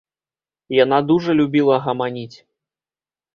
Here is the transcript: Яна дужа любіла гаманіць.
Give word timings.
Яна 0.83 0.99
дужа 1.09 1.31
любіла 1.41 1.75
гаманіць. 1.89 2.37